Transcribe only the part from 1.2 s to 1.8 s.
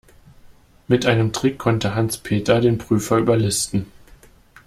Trick